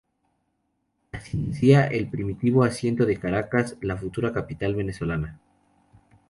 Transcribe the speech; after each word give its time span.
Así 1.11 1.37
nacía 1.37 1.85
el 1.85 2.09
primitivo 2.09 2.63
asiento 2.63 3.05
de 3.05 3.19
Caracas, 3.19 3.77
la 3.81 3.95
futura 3.97 4.33
capital 4.33 4.73
venezolana. 4.73 5.39